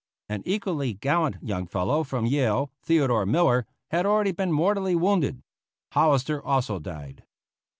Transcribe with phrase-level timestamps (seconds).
[0.27, 5.43] An equally gallant young fellow from Yale, Theodore Miller, had already been mortally wounded.
[5.91, 7.23] Hollister also died.